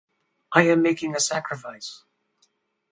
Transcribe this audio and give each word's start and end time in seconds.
I 0.53 0.63
am 0.63 0.81
making 0.81 1.15
a 1.15 1.19
sacrifice! 1.19 2.05